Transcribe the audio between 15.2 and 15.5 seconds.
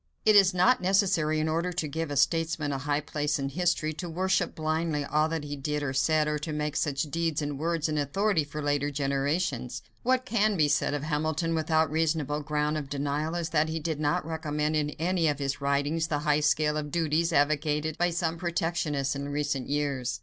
of